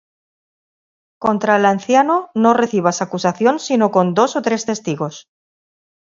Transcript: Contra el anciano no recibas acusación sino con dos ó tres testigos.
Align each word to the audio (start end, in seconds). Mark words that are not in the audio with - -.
Contra 1.19 1.57
el 1.57 1.65
anciano 1.67 2.31
no 2.33 2.55
recibas 2.55 3.03
acusación 3.03 3.59
sino 3.59 3.91
con 3.95 4.05
dos 4.17 4.31
ó 4.39 4.41
tres 4.47 4.61
testigos. 4.69 5.15